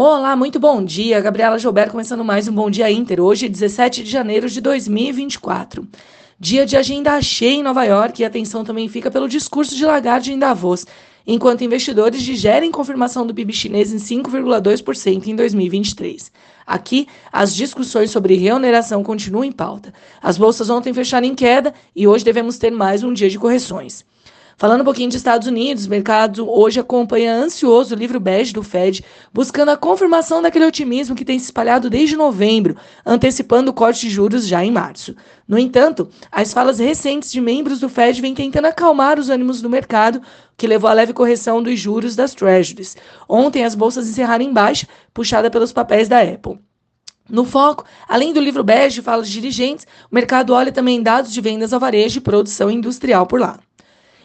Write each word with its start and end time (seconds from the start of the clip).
Olá, 0.00 0.36
muito 0.36 0.60
bom 0.60 0.84
dia. 0.84 1.20
Gabriela 1.20 1.58
Gilberto 1.58 1.90
começando 1.90 2.24
mais 2.24 2.46
um 2.46 2.52
Bom 2.52 2.70
Dia 2.70 2.88
Inter. 2.88 3.20
Hoje, 3.20 3.48
17 3.48 4.04
de 4.04 4.08
janeiro 4.08 4.48
de 4.48 4.60
2024. 4.60 5.88
Dia 6.38 6.64
de 6.64 6.76
agenda 6.76 7.20
cheia 7.20 7.54
em 7.54 7.64
Nova 7.64 7.82
York 7.82 8.22
e 8.22 8.24
atenção 8.24 8.62
também 8.62 8.88
fica 8.88 9.10
pelo 9.10 9.28
discurso 9.28 9.74
de 9.74 9.84
Lagarde 9.84 10.32
em 10.32 10.38
Davos, 10.38 10.86
enquanto 11.26 11.64
investidores 11.64 12.22
digerem 12.22 12.70
confirmação 12.70 13.26
do 13.26 13.34
PIB 13.34 13.52
chinês 13.52 13.92
em 13.92 13.96
5,2% 13.96 15.26
em 15.26 15.34
2023. 15.34 16.30
Aqui, 16.64 17.08
as 17.32 17.52
discussões 17.52 18.12
sobre 18.12 18.36
reoneração 18.36 19.02
continuam 19.02 19.42
em 19.42 19.50
pauta. 19.50 19.92
As 20.22 20.38
bolsas 20.38 20.70
ontem 20.70 20.94
fecharam 20.94 21.26
em 21.26 21.34
queda 21.34 21.74
e 21.96 22.06
hoje 22.06 22.24
devemos 22.24 22.56
ter 22.56 22.70
mais 22.70 23.02
um 23.02 23.12
dia 23.12 23.28
de 23.28 23.36
correções. 23.36 24.04
Falando 24.60 24.80
um 24.80 24.84
pouquinho 24.84 25.08
de 25.08 25.16
Estados 25.16 25.46
Unidos, 25.46 25.86
o 25.86 25.90
mercado 25.90 26.50
hoje 26.50 26.80
acompanha 26.80 27.32
ansioso 27.32 27.94
o 27.94 27.96
livro 27.96 28.18
bege 28.18 28.52
do 28.52 28.60
Fed, 28.60 29.04
buscando 29.32 29.68
a 29.68 29.76
confirmação 29.76 30.42
daquele 30.42 30.66
otimismo 30.66 31.14
que 31.14 31.24
tem 31.24 31.38
se 31.38 31.44
espalhado 31.44 31.88
desde 31.88 32.16
novembro, 32.16 32.76
antecipando 33.06 33.70
o 33.70 33.72
corte 33.72 34.00
de 34.00 34.10
juros 34.10 34.48
já 34.48 34.64
em 34.64 34.72
março. 34.72 35.14
No 35.46 35.56
entanto, 35.56 36.08
as 36.32 36.52
falas 36.52 36.80
recentes 36.80 37.30
de 37.30 37.40
membros 37.40 37.78
do 37.78 37.88
Fed 37.88 38.20
vêm 38.20 38.34
tentando 38.34 38.64
acalmar 38.64 39.16
os 39.16 39.30
ânimos 39.30 39.62
do 39.62 39.70
mercado, 39.70 40.20
que 40.56 40.66
levou 40.66 40.90
à 40.90 40.92
leve 40.92 41.12
correção 41.12 41.62
dos 41.62 41.78
juros 41.78 42.16
das 42.16 42.34
Treasuries. 42.34 42.96
Ontem, 43.28 43.64
as 43.64 43.76
bolsas 43.76 44.08
encerraram 44.08 44.44
em 44.44 44.52
baixa, 44.52 44.88
puxada 45.14 45.48
pelos 45.52 45.72
papéis 45.72 46.08
da 46.08 46.20
Apple. 46.20 46.58
No 47.30 47.44
foco, 47.44 47.84
além 48.08 48.32
do 48.32 48.40
livro 48.40 48.64
bege, 48.64 49.02
fala 49.02 49.22
de 49.22 49.30
dirigentes, 49.30 49.86
o 50.10 50.14
mercado 50.16 50.52
olha 50.52 50.72
também 50.72 51.00
dados 51.00 51.32
de 51.32 51.40
vendas 51.40 51.72
ao 51.72 51.78
varejo 51.78 52.18
e 52.18 52.22
produção 52.22 52.68
industrial 52.68 53.24
por 53.24 53.38
lá. 53.38 53.60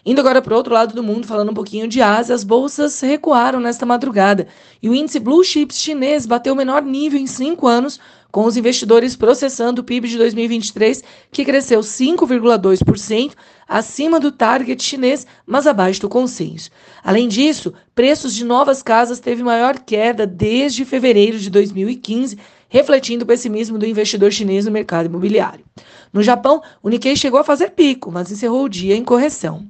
Indo 0.05 0.19
agora 0.19 0.41
para 0.41 0.53
o 0.53 0.57
outro 0.57 0.73
lado 0.73 0.93
do 0.93 1.01
mundo, 1.01 1.25
falando 1.25 1.51
um 1.51 1.53
pouquinho 1.53 1.87
de 1.87 2.01
Ásia, 2.01 2.35
as 2.35 2.43
bolsas 2.43 2.99
recuaram 2.99 3.61
nesta 3.61 3.85
madrugada 3.85 4.47
e 4.81 4.89
o 4.89 4.93
índice 4.93 5.17
Blue 5.17 5.41
Chips 5.45 5.77
chinês 5.79 6.25
bateu 6.25 6.53
o 6.53 6.57
menor 6.57 6.81
nível 6.81 7.17
em 7.17 7.25
cinco 7.25 7.67
anos, 7.67 8.01
com 8.29 8.43
os 8.43 8.57
investidores 8.57 9.15
processando 9.15 9.79
o 9.79 9.83
PIB 9.83 10.09
de 10.09 10.17
2023, 10.17 11.01
que 11.31 11.45
cresceu 11.45 11.79
5,2%, 11.79 13.31
acima 13.65 14.19
do 14.19 14.29
target 14.29 14.83
chinês, 14.83 15.25
mas 15.45 15.65
abaixo 15.65 16.01
do 16.01 16.09
consenso. 16.09 16.69
Além 17.01 17.29
disso, 17.29 17.73
preços 17.95 18.35
de 18.35 18.43
novas 18.43 18.83
casas 18.83 19.21
teve 19.21 19.41
maior 19.41 19.79
queda 19.79 20.27
desde 20.27 20.83
fevereiro 20.83 21.39
de 21.39 21.49
2015, 21.49 22.37
refletindo 22.67 23.23
o 23.23 23.27
pessimismo 23.27 23.77
do 23.77 23.85
investidor 23.85 24.33
chinês 24.33 24.65
no 24.65 24.71
mercado 24.71 25.05
imobiliário. 25.05 25.63
No 26.11 26.21
Japão, 26.21 26.61
o 26.81 26.89
Nikkei 26.89 27.15
chegou 27.15 27.39
a 27.39 27.43
fazer 27.43 27.69
pico, 27.69 28.11
mas 28.11 28.29
encerrou 28.29 28.65
o 28.65 28.69
dia 28.69 28.97
em 28.97 29.03
correção. 29.03 29.65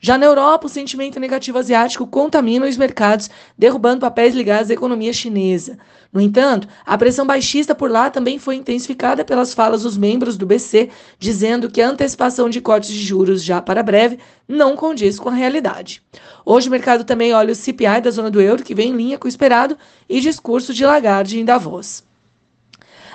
Já 0.00 0.16
na 0.16 0.26
Europa, 0.26 0.66
o 0.66 0.70
sentimento 0.70 1.18
negativo 1.18 1.58
asiático 1.58 2.06
contamina 2.06 2.66
os 2.66 2.76
mercados, 2.76 3.28
derrubando 3.56 4.00
papéis 4.00 4.32
ligados 4.32 4.70
à 4.70 4.74
economia 4.74 5.12
chinesa. 5.12 5.76
No 6.12 6.20
entanto, 6.20 6.68
a 6.86 6.96
pressão 6.96 7.26
baixista 7.26 7.74
por 7.74 7.90
lá 7.90 8.08
também 8.08 8.38
foi 8.38 8.54
intensificada 8.54 9.24
pelas 9.24 9.52
falas 9.52 9.82
dos 9.82 9.96
membros 9.96 10.36
do 10.36 10.46
BC, 10.46 10.88
dizendo 11.18 11.68
que 11.68 11.82
a 11.82 11.88
antecipação 11.88 12.48
de 12.48 12.60
cortes 12.60 12.90
de 12.90 13.02
juros 13.02 13.42
já 13.42 13.60
para 13.60 13.82
breve 13.82 14.20
não 14.46 14.76
condiz 14.76 15.18
com 15.18 15.28
a 15.28 15.34
realidade. 15.34 16.00
Hoje 16.46 16.68
o 16.68 16.70
mercado 16.70 17.02
também 17.02 17.34
olha 17.34 17.52
o 17.52 17.56
CPI 17.56 18.00
da 18.00 18.10
zona 18.10 18.30
do 18.30 18.40
euro, 18.40 18.62
que 18.62 18.74
vem 18.74 18.90
em 18.90 18.96
linha 18.96 19.18
com 19.18 19.26
o 19.26 19.28
esperado, 19.28 19.76
e 20.08 20.20
discurso 20.20 20.72
de 20.72 20.86
Lagarde 20.86 21.40
em 21.40 21.44
Davos. 21.44 22.06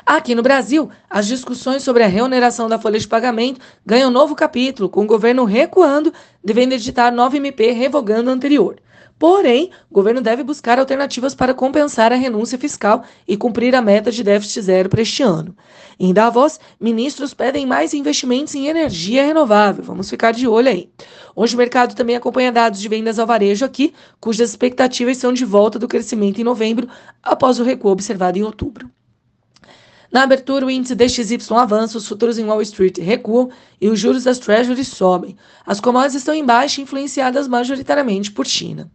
Aqui 0.06 0.36
no 0.36 0.44
Brasil, 0.44 0.90
as 1.10 1.26
discussões 1.26 1.82
sobre 1.82 2.04
a 2.04 2.08
reoneração 2.08 2.68
da 2.68 2.78
folha 2.78 3.00
de 3.00 3.08
pagamento 3.08 3.62
ganham 3.86 4.10
um 4.10 4.14
novo 4.14 4.36
capítulo, 4.36 4.90
com 4.90 5.04
o 5.04 5.08
governo 5.08 5.46
recuando, 5.46 6.14
devendo 6.44 6.74
editar 6.74 7.12
nova 7.12 7.38
MP 7.38 7.72
revogando 7.72 8.30
a 8.30 8.34
anterior. 8.34 8.76
Porém, 9.18 9.72
o 9.90 9.94
governo 9.94 10.22
deve 10.22 10.44
buscar 10.44 10.80
alternativas 10.80 11.34
para 11.34 11.54
compensar 11.54 12.12
a 12.12 12.16
renúncia 12.16 12.58
fiscal 12.58 13.04
e 13.28 13.38
cumprir 13.38 13.74
a 13.74 13.82
meta 13.82 14.12
de 14.12 14.24
déficit 14.24 14.62
zero 14.64 14.90
para 14.90 15.02
este 15.02 15.24
ano. 15.24 15.56
Em 16.00 16.14
Davos, 16.14 16.60
ministros 16.80 17.34
pedem 17.34 17.66
mais 17.66 17.94
investimentos 17.94 18.54
em 18.56 18.68
energia 18.68 19.24
renovável. 19.24 19.84
Vamos 19.84 20.10
ficar 20.10 20.34
de 20.34 20.48
olho 20.48 20.68
aí. 20.68 20.90
Hoje 21.36 21.56
o 21.56 21.58
mercado 21.58 21.96
também 21.96 22.16
acompanha 22.16 22.52
dados 22.52 22.82
de 22.82 22.90
vendas 22.90 23.18
ao 23.18 23.28
varejo 23.28 23.64
aqui, 23.64 23.94
cujas 24.20 24.50
expectativas 24.50 25.18
são 25.18 25.32
de 25.32 25.46
volta 25.46 25.80
do 25.80 25.88
crescimento 25.88 26.42
em 26.42 26.44
novembro, 26.44 26.90
após 27.22 27.60
o 27.60 27.64
recuo 27.64 27.92
observado 27.92 28.38
em 28.38 28.44
outubro. 28.44 28.90
Na 30.14 30.22
abertura, 30.22 30.64
o 30.64 30.70
índice 30.70 30.94
DXY 30.94 31.38
avança, 31.58 31.98
os 31.98 32.08
futuros 32.08 32.38
em 32.38 32.46
Wall 32.46 32.62
Street 32.62 33.00
recuam 33.00 33.50
e 33.82 33.90
os 33.90 34.00
juros 34.00 34.26
das 34.26 34.38
Treasuries 34.38 34.90
sobem. 34.90 35.36
As 35.66 35.80
commodities 35.80 36.18
estão 36.18 36.36
em 36.36 36.46
baixa, 36.46 36.82
influenciadas 36.82 37.48
majoritariamente 37.48 38.32
por 38.32 38.46
China. 38.46 38.92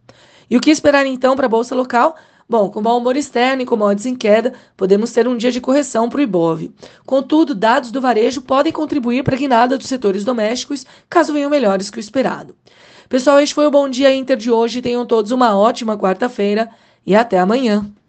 E 0.49 0.55
o 0.55 0.61
que 0.61 0.71
esperar 0.71 1.05
então 1.05 1.35
para 1.35 1.45
a 1.45 1.49
bolsa 1.49 1.75
local? 1.75 2.15
Bom, 2.47 2.69
com 2.69 2.81
bom 2.81 2.97
humor 2.97 3.17
externo 3.17 3.61
e 3.61 3.65
commodities 3.65 4.05
em 4.05 4.15
queda, 4.15 4.53
podemos 4.77 5.11
ter 5.11 5.27
um 5.27 5.35
dia 5.35 5.51
de 5.51 5.59
correção 5.59 6.07
para 6.07 6.19
o 6.19 6.21
Ibov. 6.21 6.71
Contudo, 7.05 7.53
dados 7.53 7.91
do 7.91 7.99
varejo 7.99 8.41
podem 8.41 8.71
contribuir 8.71 9.21
para 9.21 9.35
a 9.35 9.37
guinada 9.37 9.77
dos 9.77 9.87
setores 9.87 10.23
domésticos, 10.23 10.85
caso 11.09 11.33
venham 11.33 11.49
melhores 11.49 11.89
que 11.89 11.97
o 11.97 11.99
esperado. 11.99 12.55
Pessoal, 13.09 13.41
este 13.41 13.53
foi 13.53 13.67
o 13.67 13.71
Bom 13.71 13.89
Dia 13.89 14.15
Inter 14.15 14.37
de 14.37 14.49
hoje. 14.49 14.81
Tenham 14.81 15.05
todos 15.05 15.31
uma 15.31 15.57
ótima 15.57 15.97
quarta-feira 15.97 16.69
e 17.05 17.13
até 17.13 17.39
amanhã. 17.39 17.91